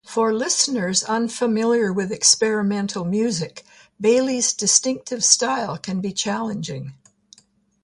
For 0.03 0.33
listeners 0.33 1.03
unfamiliar 1.03 1.93
with 1.93 2.11
experimental 2.11 3.05
music, 3.05 3.63
Bailey's 3.99 4.51
distinctive 4.51 5.23
style 5.23 5.77
can 5.77 6.01
be 6.01 6.11
challenging. 6.11 6.95